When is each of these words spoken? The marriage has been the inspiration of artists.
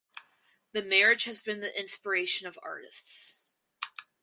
The 0.71 0.81
marriage 0.81 1.25
has 1.25 1.43
been 1.43 1.59
the 1.61 1.79
inspiration 1.79 2.47
of 2.47 2.57
artists. 2.63 3.37